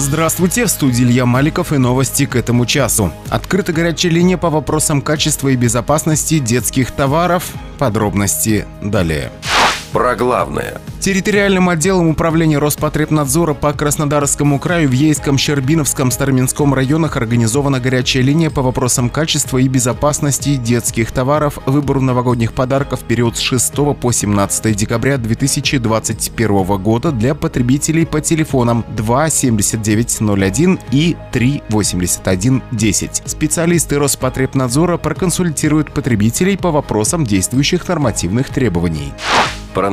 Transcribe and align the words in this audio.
Здравствуйте, 0.00 0.64
в 0.64 0.70
студии 0.70 1.04
Илья 1.04 1.26
Маликов 1.26 1.74
и 1.74 1.76
новости 1.76 2.24
к 2.24 2.34
этому 2.34 2.64
часу. 2.64 3.12
Открыта 3.28 3.74
горячая 3.74 4.10
линия 4.10 4.38
по 4.38 4.48
вопросам 4.48 5.02
качества 5.02 5.48
и 5.48 5.56
безопасности 5.56 6.38
детских 6.38 6.90
товаров. 6.90 7.44
Подробности 7.78 8.64
далее. 8.80 9.30
Про 9.92 10.14
главное. 10.14 10.80
Территориальным 11.00 11.68
отделом 11.68 12.08
управления 12.10 12.58
Роспотребнадзора 12.58 13.54
по 13.54 13.72
Краснодарскому 13.72 14.60
краю 14.60 14.88
в 14.88 14.92
Ейском, 14.92 15.36
Щербиновском, 15.36 16.12
Староминском 16.12 16.74
районах 16.74 17.16
организована 17.16 17.80
горячая 17.80 18.22
линия 18.22 18.50
по 18.50 18.62
вопросам 18.62 19.10
качества 19.10 19.58
и 19.58 19.66
безопасности 19.66 20.54
детских 20.56 21.10
товаров, 21.10 21.58
выбору 21.66 22.00
новогодних 22.02 22.52
подарков 22.52 23.00
в 23.00 23.04
период 23.04 23.36
с 23.36 23.40
6 23.40 23.74
по 23.98 24.12
17 24.12 24.76
декабря 24.76 25.16
2021 25.16 26.76
года 26.76 27.10
для 27.10 27.34
потребителей 27.34 28.06
по 28.06 28.20
телефонам 28.20 28.84
27901 28.96 30.78
и 30.92 31.16
38110. 31.32 33.22
Специалисты 33.24 33.98
Роспотребнадзора 33.98 34.98
проконсультируют 34.98 35.92
потребителей 35.92 36.56
по 36.56 36.70
вопросам 36.70 37.24
действующих 37.24 37.88
нормативных 37.88 38.50
требований. 38.50 39.12
Про. 39.74 39.90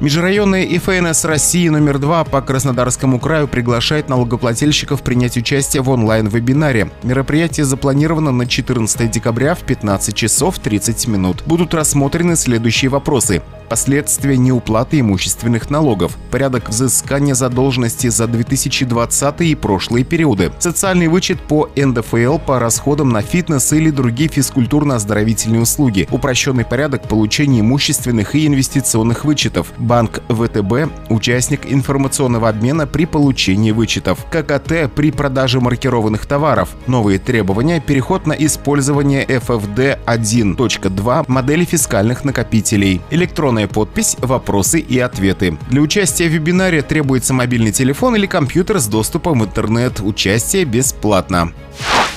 Межрайонная 0.00 0.64
ИФНС 0.64 1.24
России 1.24 1.68
номер 1.68 1.98
2 1.98 2.24
по 2.24 2.40
Краснодарскому 2.42 3.18
краю 3.18 3.48
приглашает 3.48 4.08
налогоплательщиков 4.08 5.02
принять 5.02 5.36
участие 5.36 5.82
в 5.82 5.90
онлайн-вебинаре. 5.90 6.90
Мероприятие 7.02 7.64
запланировано 7.64 8.32
на 8.32 8.46
14 8.46 9.10
декабря 9.10 9.54
в 9.54 9.60
15 9.60 10.14
часов 10.14 10.58
30 10.58 11.08
минут. 11.08 11.42
Будут 11.46 11.74
рассмотрены 11.74 12.36
следующие 12.36 12.90
вопросы 12.90 13.42
последствия 13.68 14.36
неуплаты 14.36 15.00
имущественных 15.00 15.70
налогов, 15.70 16.16
порядок 16.30 16.68
взыскания 16.68 17.34
задолженности 17.34 18.08
за 18.08 18.26
2020 18.26 19.40
и 19.42 19.54
прошлые 19.54 20.04
периоды, 20.04 20.52
социальный 20.58 21.08
вычет 21.08 21.40
по 21.40 21.68
НДФЛ 21.76 22.38
по 22.38 22.58
расходам 22.58 23.10
на 23.10 23.22
фитнес 23.22 23.72
или 23.72 23.90
другие 23.90 24.30
физкультурно-оздоровительные 24.30 25.60
услуги, 25.60 26.08
упрощенный 26.10 26.64
порядок 26.64 27.08
получения 27.08 27.60
имущественных 27.60 28.34
и 28.34 28.46
инвестиционных 28.46 29.24
вычетов, 29.24 29.72
банк 29.78 30.22
ВТБ, 30.28 30.90
участник 31.10 31.70
информационного 31.70 32.48
обмена 32.48 32.86
при 32.86 33.04
получении 33.04 33.70
вычетов, 33.70 34.24
ККТ 34.30 34.90
при 34.94 35.10
продаже 35.10 35.60
маркированных 35.60 36.26
товаров, 36.26 36.70
новые 36.86 37.18
требования, 37.18 37.80
переход 37.80 38.26
на 38.26 38.32
использование 38.32 39.24
FFD 39.24 39.98
1.2 40.06 41.24
модели 41.28 41.64
фискальных 41.64 42.24
накопителей, 42.24 43.00
электронный 43.10 43.57
электронная 43.58 43.68
подпись, 43.68 44.16
вопросы 44.20 44.80
и 44.80 44.98
ответы. 44.98 45.56
Для 45.70 45.80
участия 45.80 46.28
в 46.28 46.32
вебинаре 46.32 46.82
требуется 46.82 47.34
мобильный 47.34 47.72
телефон 47.72 48.16
или 48.16 48.26
компьютер 48.26 48.78
с 48.78 48.86
доступом 48.86 49.40
в 49.40 49.44
интернет. 49.44 50.00
Участие 50.00 50.64
бесплатно 50.64 51.52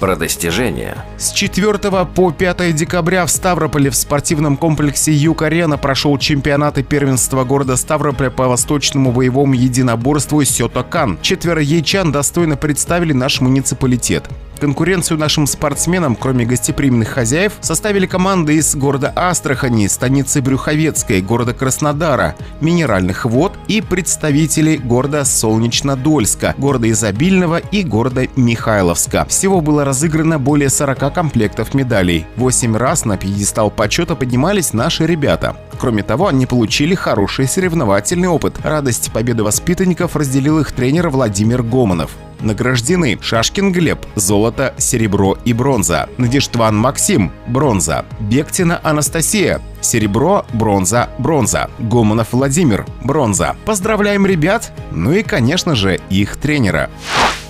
про 0.00 0.16
достижения. 0.16 0.96
С 1.16 1.30
4 1.30 1.78
по 2.06 2.32
5 2.32 2.74
декабря 2.74 3.24
в 3.24 3.30
Ставрополе 3.30 3.88
в 3.88 3.94
спортивном 3.94 4.56
комплексе 4.56 5.12
Юг-Арена 5.12 5.78
прошел 5.78 6.18
чемпионат 6.18 6.76
и 6.78 6.82
первенство 6.82 7.44
города 7.44 7.76
Ставрополя 7.76 8.30
по 8.30 8.48
восточному 8.48 9.12
боевому 9.12 9.54
единоборству 9.54 10.42
Сётокан. 10.42 11.18
Четверо 11.22 11.62
ячан 11.62 12.10
достойно 12.10 12.56
представили 12.56 13.12
наш 13.12 13.40
муниципалитет. 13.40 14.24
Конкуренцию 14.62 15.18
нашим 15.18 15.48
спортсменам, 15.48 16.14
кроме 16.14 16.44
гостеприимных 16.44 17.08
хозяев, 17.08 17.54
составили 17.62 18.06
команды 18.06 18.54
из 18.54 18.76
города 18.76 19.12
Астрахани, 19.16 19.88
станицы 19.88 20.40
Брюховецкой, 20.40 21.20
города 21.20 21.52
Краснодара, 21.52 22.36
Минеральных 22.60 23.24
вод 23.24 23.54
и 23.66 23.80
представители 23.80 24.76
города 24.76 25.24
Солнечнодольска, 25.24 26.54
города 26.58 26.88
Изобильного 26.88 27.56
и 27.56 27.82
города 27.82 28.28
Михайловска. 28.36 29.24
Всего 29.24 29.60
было 29.60 29.84
разыграно 29.84 30.38
более 30.38 30.70
40 30.70 31.12
комплектов 31.12 31.74
медалей. 31.74 32.24
Восемь 32.36 32.76
раз 32.76 33.04
на 33.04 33.16
пьедестал 33.16 33.68
почета 33.68 34.14
поднимались 34.14 34.72
наши 34.72 35.06
ребята. 35.06 35.56
Кроме 35.80 36.04
того, 36.04 36.28
они 36.28 36.46
получили 36.46 36.94
хороший 36.94 37.48
соревновательный 37.48 38.28
опыт. 38.28 38.54
Радость 38.62 39.10
победы 39.10 39.42
воспитанников 39.42 40.14
разделил 40.14 40.60
их 40.60 40.70
тренер 40.70 41.08
Владимир 41.08 41.64
Гомонов. 41.64 42.12
Награждены 42.42 43.18
Шашкин 43.20 43.72
Глеб– 43.72 44.04
золото, 44.14 44.74
серебро 44.76 45.38
и 45.44 45.52
бронза. 45.52 46.08
Надеждван 46.18 46.76
Максим– 46.76 47.32
бронза. 47.46 48.04
Бектина 48.20 48.80
Анастасия– 48.82 49.60
серебро, 49.80 50.44
бронза, 50.52 51.08
бронза. 51.18 51.70
Гомонов 51.78 52.32
Владимир– 52.32 52.84
бронза. 53.02 53.56
Поздравляем 53.64 54.26
ребят, 54.26 54.72
ну 54.90 55.12
и, 55.12 55.22
конечно 55.22 55.74
же, 55.74 56.00
их 56.10 56.36
тренера. 56.36 56.90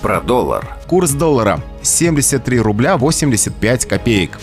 Про 0.03 0.19
доллар. 0.19 0.67
Курс 0.85 1.11
доллара 1.11 1.61
73 1.81 2.59
рубля 2.59 2.97
85 2.97 3.85
копеек. 3.85 4.37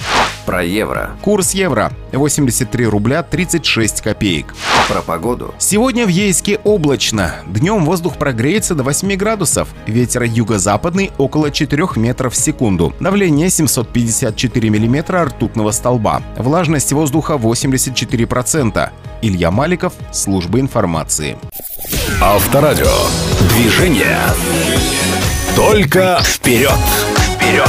Про 0.47 0.65
евро. 0.65 1.11
Курс 1.21 1.51
евро 1.51 1.93
83 2.13 2.87
рубля 2.87 3.23
36 3.23 4.01
копеек. 4.01 4.55
Про 4.89 5.03
погоду. 5.03 5.55
Сегодня 5.59 6.07
в 6.07 6.09
Ейске 6.09 6.59
облачно. 6.65 7.35
Днем 7.47 7.85
воздух 7.85 8.17
прогреется 8.17 8.75
до 8.75 8.85
8 8.85 9.15
градусов. 9.17 9.69
Ветер 9.87 10.23
юго-западный 10.23 11.11
около 11.19 11.51
4 11.51 11.89
метров 11.97 12.33
в 12.33 12.37
секунду. 12.39 12.95
Давление 12.99 13.51
754 13.51 14.71
миллиметра 14.71 15.27
ртутного 15.27 15.73
столба. 15.73 16.23
Влажность 16.39 16.95
воздуха 16.95 17.35
84%. 17.35 18.89
Илья 19.21 19.51
Маликов, 19.51 19.93
служба 20.11 20.59
информации. 20.59 21.37
Авторадио. 22.23 22.87
Движение. 23.51 24.17
Только 25.61 26.19
вперед! 26.25 26.73
Вперед! 27.37 27.69